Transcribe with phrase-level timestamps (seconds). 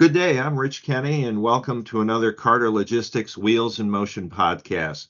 [0.00, 0.40] Good day.
[0.40, 5.08] I'm Rich Kenny, and welcome to another Carter Logistics Wheels in Motion podcast.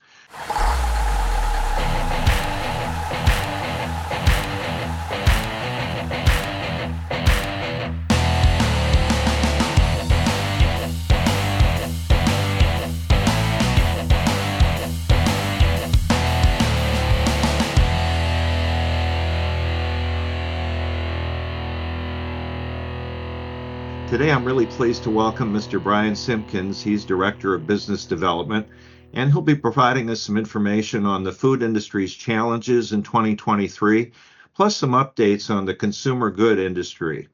[24.11, 25.81] Today, I'm really pleased to welcome Mr.
[25.81, 26.83] Brian Simpkins.
[26.83, 28.67] He's Director of Business Development,
[29.15, 34.11] and he'll be providing us some information on the food industry's challenges in 2023,
[34.53, 37.29] plus some updates on the consumer good industry.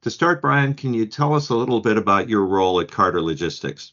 [0.00, 3.20] To start, Brian, can you tell us a little bit about your role at Carter
[3.20, 3.92] Logistics?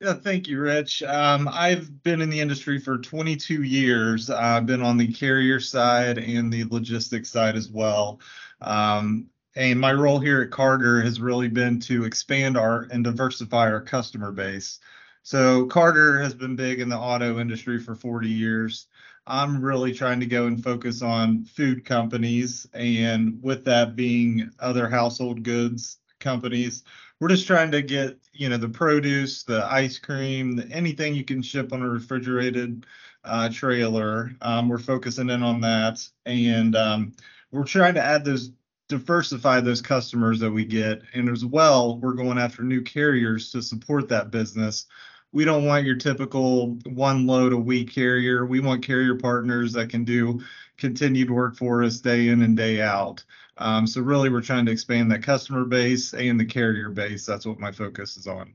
[0.00, 1.02] Yeah, thank you, Rich.
[1.02, 4.30] Um, I've been in the industry for 22 years.
[4.30, 8.18] I've been on the carrier side and the logistics side as well.
[8.62, 13.68] Um, and my role here at Carter has really been to expand our and diversify
[13.68, 14.78] our customer base.
[15.24, 18.86] So Carter has been big in the auto industry for 40 years.
[19.26, 24.88] I'm really trying to go and focus on food companies, and with that being other
[24.88, 26.84] household goods companies.
[27.18, 31.42] We're just trying to get, you know, the produce, the ice cream, anything you can
[31.42, 32.86] ship on a refrigerated
[33.24, 34.30] uh, trailer.
[34.40, 37.12] Um, we're focusing in on that, and um,
[37.50, 38.52] we're trying to add those
[38.88, 41.02] diversify those customers that we get.
[41.14, 44.86] And as well, we're going after new carriers to support that business.
[45.32, 48.46] We don't want your typical one load a week carrier.
[48.46, 50.40] We want carrier partners that can do
[50.78, 53.22] continued work for us day in and day out.
[53.58, 57.26] Um, so really, we're trying to expand that customer base and the carrier base.
[57.26, 58.54] That's what my focus is on.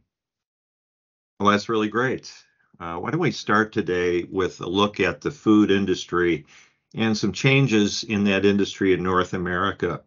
[1.39, 2.33] Well, that's really great.
[2.79, 6.45] Uh, why don't we start today with a look at the food industry
[6.93, 10.01] and some changes in that industry in North America.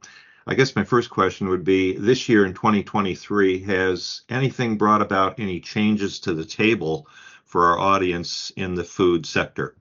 [0.47, 5.41] I guess my first question would be this year in 2023, has anything brought about
[5.41, 7.09] any changes to the table
[7.45, 9.77] for our audience in the food sector?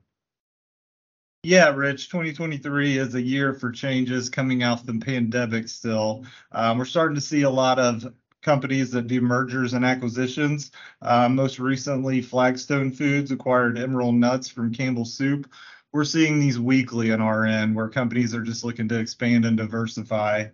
[1.44, 6.24] Yeah, Rich, 2023 is a year for changes coming out of the pandemic still.
[6.50, 10.72] Um, we're starting to see a lot of companies that do mergers and acquisitions.
[11.02, 15.48] Uh, most recently, Flagstone Foods acquired Emerald Nuts from Campbell Soup
[15.96, 19.56] we're seeing these weekly on our end where companies are just looking to expand and
[19.56, 20.44] diversify.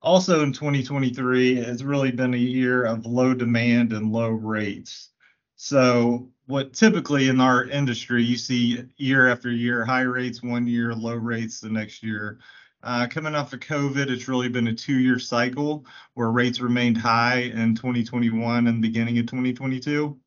[0.00, 5.10] Also in 2023, it's really been a year of low demand and low rates.
[5.56, 10.94] So what typically in our industry you see year after year, high rates one year,
[10.94, 12.38] low rates the next year.
[12.82, 15.84] Uh, coming off of COVID, it's really been a two-year cycle
[16.14, 20.18] where rates remained high in 2021 and beginning of 2022.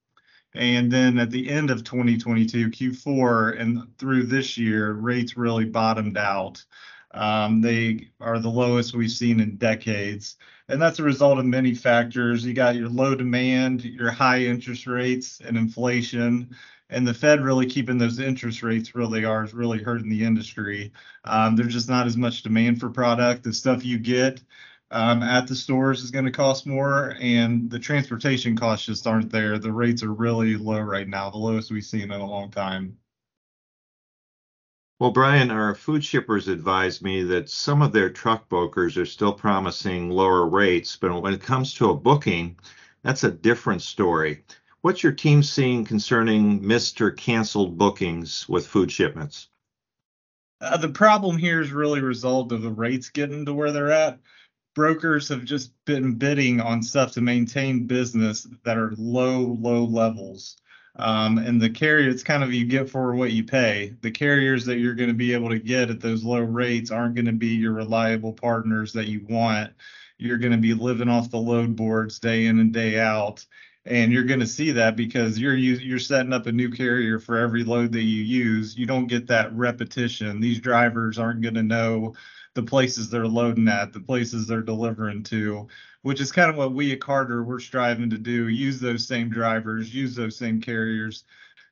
[0.55, 6.17] And then at the end of 2022, Q4 and through this year, rates really bottomed
[6.17, 6.63] out.
[7.11, 10.37] Um, they are the lowest we've seen in decades.
[10.67, 12.45] And that's a result of many factors.
[12.45, 16.55] You got your low demand, your high interest rates, and inflation.
[16.91, 20.91] And the Fed really keeping those interest rates really are is really hurting the industry.
[21.25, 23.43] Um, there's just not as much demand for product.
[23.43, 24.41] The stuff you get
[24.91, 29.31] um, at the stores is going to cost more, and the transportation costs just aren't
[29.31, 29.59] there.
[29.59, 32.97] The rates are really low right now, the lowest we've seen in a long time.
[34.99, 39.31] Well, Brian, our food shippers advised me that some of their truck brokers are still
[39.31, 42.57] promising lower rates, but when it comes to a booking,
[43.03, 44.43] that's a different story.
[44.81, 49.49] What's your team seeing concerning missed or canceled bookings with food shipments?
[50.59, 53.91] Uh, the problem here is really a result of the rates getting to where they're
[53.91, 54.19] at
[54.79, 60.55] brokers have just been bidding on stuff to maintain business that are low, low levels.
[60.95, 63.93] Um, and the carrier, it's kind of you get for what you pay.
[63.99, 67.15] The carriers that you're going to be able to get at those low rates aren't
[67.15, 69.73] going to be your reliable partners that you want.
[70.17, 73.45] You're going to be living off the load boards day in and day out.
[73.83, 77.37] And you're going to see that because you're you're setting up a new carrier for
[77.37, 78.77] every load that you use.
[78.77, 80.39] You don't get that repetition.
[80.39, 82.13] These drivers aren't going to know
[82.53, 85.67] the places they're loading at, the places they're delivering to,
[86.01, 88.47] which is kind of what we at Carter we're striving to do.
[88.47, 91.23] Use those same drivers, use those same carriers.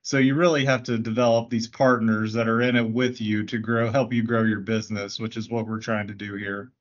[0.01, 3.57] So you really have to develop these partners that are in it with you to
[3.57, 6.71] grow, help you grow your business, which is what we're trying to do here.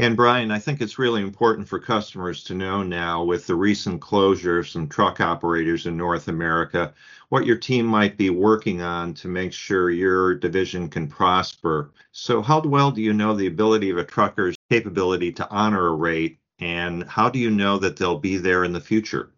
[0.00, 4.00] And Brian, I think it's really important for customers to know now with the recent
[4.00, 6.94] closure of some truck operators in North America,
[7.28, 11.92] what your team might be working on to make sure your division can prosper.
[12.12, 15.94] So how well do you know the ability of a trucker's capability to honor a
[15.94, 19.34] rate, and how do you know that they'll be there in the future?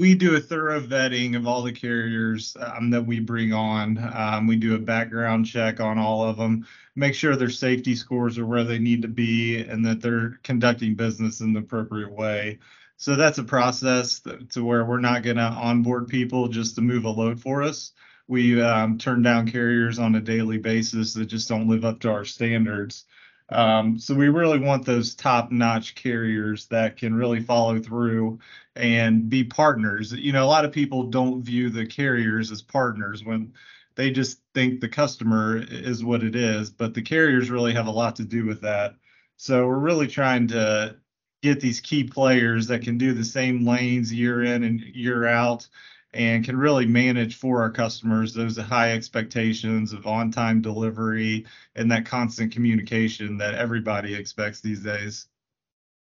[0.00, 3.98] We do a thorough vetting of all the carriers um, that we bring on.
[3.98, 6.66] Um, we do a background check on all of them,
[6.96, 10.94] make sure their safety scores are where they need to be, and that they're conducting
[10.94, 12.60] business in the appropriate way.
[12.96, 16.80] So that's a process that, to where we're not going to onboard people just to
[16.80, 17.92] move a load for us.
[18.26, 22.10] We um, turn down carriers on a daily basis that just don't live up to
[22.10, 23.04] our standards.
[23.50, 28.38] Um, so we really want those top-notch carriers that can really follow through
[28.76, 30.12] and be partners.
[30.12, 33.52] You know, a lot of people don't view the carriers as partners when
[33.96, 37.90] they just think the customer is what it is, but the carriers really have a
[37.90, 38.94] lot to do with that.
[39.36, 40.96] So we're really trying to
[41.42, 45.66] get these key players that can do the same lanes year in and year out
[46.12, 51.46] and can really manage for our customers those high expectations of on-time delivery
[51.76, 55.26] and that constant communication that everybody expects these days.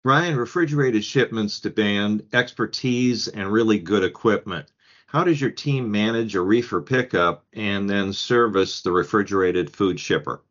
[0.03, 4.71] Brian, refrigerated shipments demand expertise and really good equipment.
[5.07, 10.43] How does your team manage a reefer pickup and then service the refrigerated food shipper?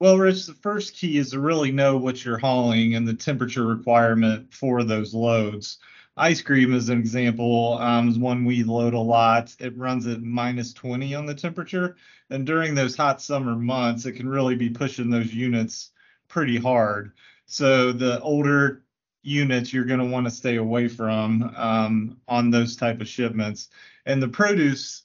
[0.00, 3.64] Well, Rich, the first key is to really know what you're hauling and the temperature
[3.64, 5.78] requirement for those loads.
[6.16, 9.54] Ice cream, as an example, um, is one we load a lot.
[9.58, 11.96] It runs at minus 20 on the temperature.
[12.28, 15.90] And during those hot summer months, it can really be pushing those units
[16.28, 17.12] pretty hard.
[17.46, 18.84] So the older
[19.22, 23.68] units you're going to want to stay away from um, on those type of shipments.
[24.04, 25.04] And the produce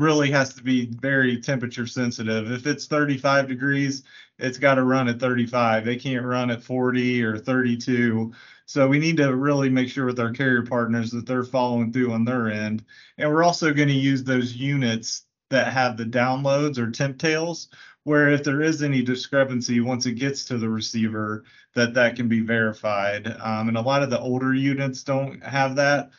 [0.00, 2.50] really has to be very temperature sensitive.
[2.50, 4.02] If it's 35 degrees,
[4.38, 5.84] it's got to run at 35.
[5.84, 8.32] They can't run at 40 or 32.
[8.66, 12.12] So we need to really make sure with our carrier partners that they're following through
[12.12, 12.84] on their end.
[13.18, 17.68] And we're also going to use those units that have the downloads or TempTales
[18.04, 21.44] where if there is any discrepancy once it gets to the receiver
[21.74, 25.76] that that can be verified um, and a lot of the older units don't have
[25.76, 26.10] that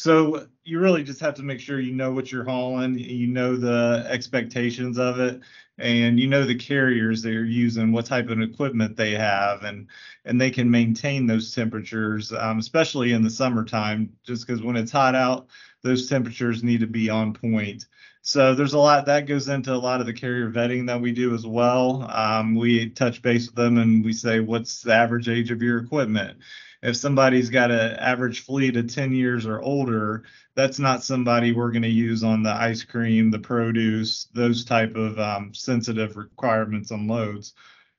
[0.00, 3.54] so you really just have to make sure you know what you're hauling, you know
[3.54, 5.42] the expectations of it,
[5.76, 9.88] and you know the carriers they're using, what type of equipment they have, and
[10.24, 14.90] and they can maintain those temperatures, um, especially in the summertime, just because when it's
[14.90, 15.48] hot out,
[15.82, 17.84] those temperatures need to be on point.
[18.22, 21.12] So there's a lot that goes into a lot of the carrier vetting that we
[21.12, 22.10] do as well.
[22.10, 25.78] Um, we touch base with them and we say, what's the average age of your
[25.78, 26.38] equipment?
[26.82, 30.24] If somebody's got an average fleet of 10 years or older,
[30.54, 34.96] that's not somebody we're going to use on the ice cream, the produce, those type
[34.96, 37.54] of um, sensitive requirements on loads.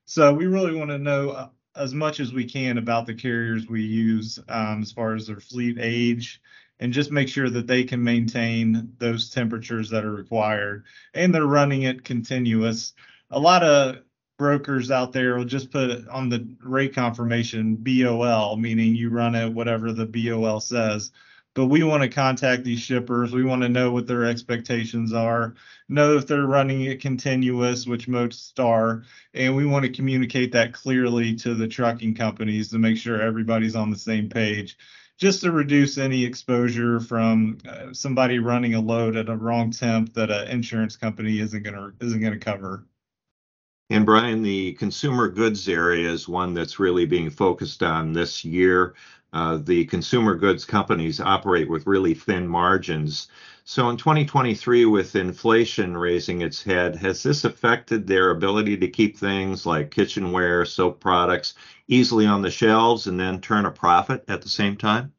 [0.05, 3.67] So we really want to know uh, as much as we can about the carriers
[3.67, 6.41] we use um, as far as their fleet age
[6.79, 10.83] and just make sure that they can maintain those temperatures that are required
[11.13, 12.93] and they're running it continuous.
[13.29, 13.99] A lot of
[14.41, 19.53] brokers out there will just put on the rate confirmation BOL, meaning you run it
[19.53, 21.11] whatever the BOL says.
[21.53, 23.33] But we want to contact these shippers.
[23.33, 25.53] We want to know what their expectations are,
[25.89, 29.03] know if they're running it continuous, which most are,
[29.35, 33.75] and we want to communicate that clearly to the trucking companies to make sure everybody's
[33.75, 34.75] on the same page
[35.19, 40.15] just to reduce any exposure from uh, somebody running a load at a wrong temp
[40.15, 42.87] that an insurance company isn't going to isn't going to cover.
[43.91, 48.93] And Brian, the consumer goods area is one that's really being focused on this year.
[49.33, 53.27] Uh, the consumer goods companies operate with really thin margins.
[53.65, 59.17] So in 2023, with inflation raising its head, has this affected their ability to keep
[59.17, 61.55] things like kitchenware, soap products
[61.89, 65.11] easily on the shelves and then turn a profit at the same time?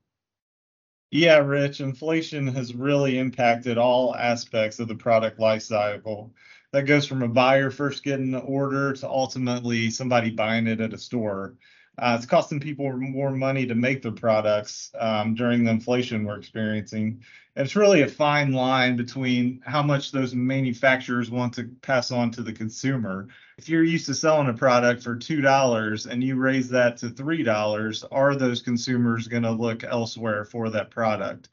[1.11, 6.33] Yeah, Rich, inflation has really impacted all aspects of the product life cycle
[6.73, 10.95] that goes from a buyer first getting the order to ultimately somebody buying it at
[10.95, 11.55] a store.
[11.99, 16.38] Uh, it's costing people more money to make their products um, during the inflation we're
[16.38, 17.23] experiencing.
[17.55, 22.31] And it's really a fine line between how much those manufacturers want to pass on
[22.31, 23.29] to the consumer.
[23.59, 28.05] If you're used to selling a product for $2 and you raise that to $3,
[28.11, 31.50] are those consumers going to look elsewhere for that product?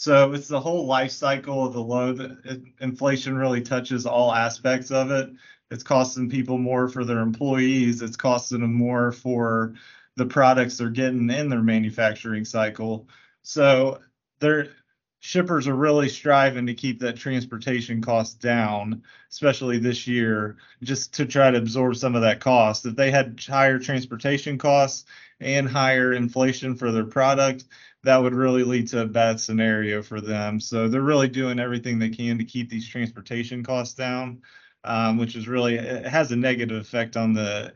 [0.00, 2.72] So it's the whole life cycle of the loan.
[2.80, 5.28] inflation really touches all aspects of it.
[5.72, 8.00] It's costing people more for their employees.
[8.00, 9.74] It's costing them more for
[10.14, 13.08] the products they're getting in their manufacturing cycle.
[13.42, 13.98] So
[14.38, 14.68] their
[15.18, 19.02] shippers are really striving to keep that transportation cost down,
[19.32, 22.86] especially this year, just to try to absorb some of that cost.
[22.86, 25.06] If they had higher transportation costs
[25.40, 27.64] and higher inflation for their product,
[28.04, 30.60] that would really lead to a bad scenario for them.
[30.60, 34.42] So they're really doing everything they can to keep these transportation costs down,
[34.84, 37.74] um, which is really it has a negative effect on the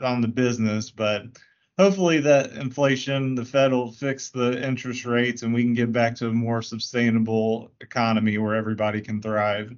[0.00, 1.24] on the business, but
[1.78, 6.14] hopefully that inflation, the Fed will fix the interest rates and we can get back
[6.16, 9.74] to a more sustainable economy where everybody can thrive.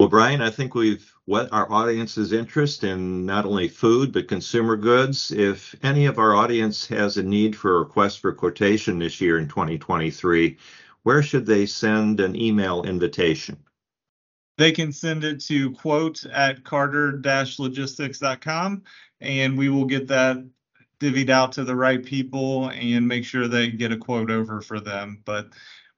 [0.00, 4.76] Well, Brian, I think we've whet our audience's interest in not only food, but consumer
[4.76, 5.32] goods.
[5.32, 9.38] If any of our audience has a need for a request for quotation this year
[9.38, 10.56] in 2023,
[11.02, 13.56] where should they send an email invitation?
[14.56, 18.82] They can send it to quote at carter-logistics.com
[19.20, 20.44] and we will get that
[21.00, 24.78] divvied out to the right people and make sure they get a quote over for
[24.78, 25.22] them.
[25.24, 25.48] But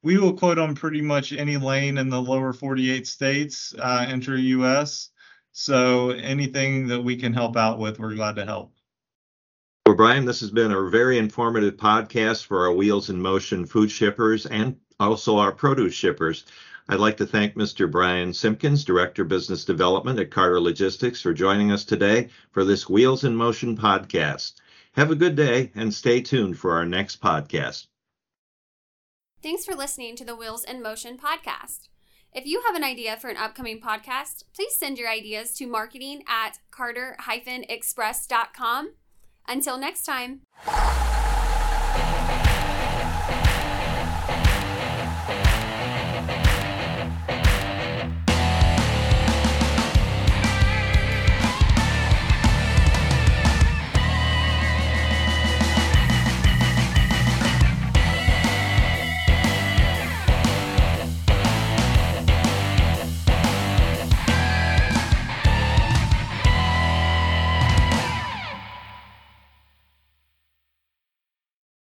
[0.02, 4.36] we will quote on pretty much any lane in the lower 48 states, uh, enter
[4.36, 5.10] US.
[5.52, 8.72] So anything that we can help out with, we're glad to help.
[9.86, 13.90] Well, Brian, this has been a very informative podcast for our Wheels in Motion food
[13.90, 16.44] shippers and also our produce shippers.
[16.88, 17.90] I'd like to thank Mr.
[17.90, 23.24] Brian Simpkins, Director Business Development at Carter Logistics, for joining us today for this Wheels
[23.24, 24.54] in Motion podcast.
[24.92, 27.86] Have a good day and stay tuned for our next podcast.
[29.42, 31.88] Thanks for listening to the Wheels in Motion podcast.
[32.32, 36.24] If you have an idea for an upcoming podcast, please send your ideas to marketing
[36.28, 38.90] at carter-express.com.
[39.48, 40.42] Until next time.